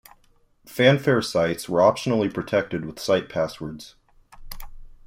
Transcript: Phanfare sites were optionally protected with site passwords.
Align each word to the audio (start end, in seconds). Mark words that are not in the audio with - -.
Phanfare 0.65 1.21
sites 1.21 1.69
were 1.69 1.79
optionally 1.79 2.33
protected 2.33 2.85
with 2.85 2.99
site 2.99 3.29
passwords. 3.29 3.93